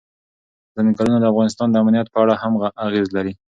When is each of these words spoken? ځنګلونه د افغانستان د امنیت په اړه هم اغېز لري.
ځنګلونه 0.75 1.17
د 1.21 1.25
افغانستان 1.31 1.67
د 1.71 1.75
امنیت 1.83 2.07
په 2.11 2.19
اړه 2.23 2.35
هم 2.41 2.53
اغېز 2.85 3.07
لري. 3.17 3.33